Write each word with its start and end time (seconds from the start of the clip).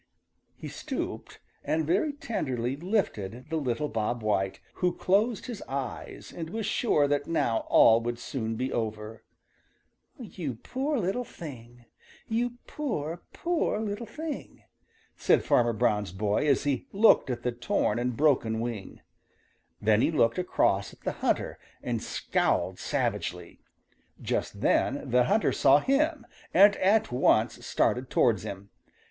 He 0.55 0.67
stooped 0.67 1.39
and 1.63 1.85
very 1.85 2.11
tenderly 2.11 2.75
lifted 2.75 3.45
the 3.51 3.57
little 3.57 3.87
Bob 3.87 4.23
White, 4.23 4.59
who 4.81 4.93
closed 4.95 5.45
his 5.45 5.61
eyes 5.67 6.33
and 6.35 6.49
was 6.49 6.65
sure 6.65 7.07
that 7.07 7.27
now 7.27 7.67
all 7.69 8.01
would 8.01 8.17
soon 8.17 8.55
be 8.55 8.73
over. 8.73 9.23
"You 10.17 10.55
poor 10.55 10.97
little 10.97 11.23
thing! 11.23 11.85
You 12.27 12.57
poor, 12.65 13.21
poor 13.31 13.79
little 13.79 14.07
thing!" 14.07 14.63
said 15.17 15.43
Farmer 15.45 15.71
Brown's 15.71 16.11
boy 16.13 16.47
as 16.47 16.63
he 16.63 16.87
looked 16.91 17.29
at 17.29 17.43
the 17.43 17.51
torn 17.51 17.99
and 17.99 18.17
broken 18.17 18.59
wing. 18.59 19.01
Then 19.79 20.01
he 20.01 20.09
looked 20.09 20.39
across 20.39 20.93
at 20.93 21.01
the 21.01 21.11
hunter 21.21 21.59
and 21.83 22.01
scowled 22.01 22.79
savagely. 22.79 23.59
Just 24.19 24.61
then 24.61 25.11
the 25.11 25.25
hunter 25.25 25.51
saw 25.51 25.77
him 25.77 26.25
and 26.55 26.75
at 26.77 27.11
once 27.11 27.63
started 27.63 28.09
towards 28.09 28.41
him. 28.41 28.71